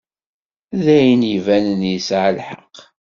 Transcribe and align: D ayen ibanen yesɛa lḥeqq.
D 0.83 0.85
ayen 0.97 1.21
ibanen 1.35 1.81
yesɛa 1.91 2.29
lḥeqq. 2.37 2.75